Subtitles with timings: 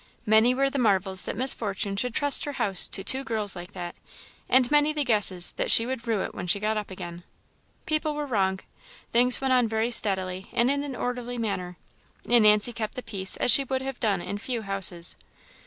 [0.25, 3.73] Many were the marvels that Miss Fortune should trust her house to "two girls like
[3.73, 3.93] that,"
[4.49, 7.21] and many the guesses that she would rue it when she got up again.
[7.85, 8.61] People were wrong.
[9.11, 11.77] Things went on very steadily, and in an orderly manner;
[12.27, 15.17] and Nancy kept the peace as she would have done in few houses.